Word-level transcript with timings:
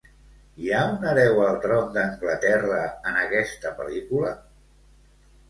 Hi 0.61 0.69
ha 0.69 0.77
un 0.93 1.03
hereu 1.09 1.41
al 1.47 1.59
tron 1.65 1.91
d'Anglaterra 1.97 2.81
en 3.11 3.21
aquesta 3.27 3.75
pel·lícula? 3.83 4.35